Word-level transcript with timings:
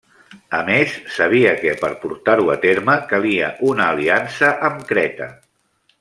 A 0.59 0.61
més, 0.69 0.93
sabia 1.17 1.51
que, 1.59 1.73
per 1.83 1.91
portar-ho 2.05 2.47
a 2.55 2.57
terme, 2.65 2.95
calia 3.13 3.51
una 3.73 3.91
aliança 3.97 4.49
amb 4.71 4.81
Creta. 4.93 5.29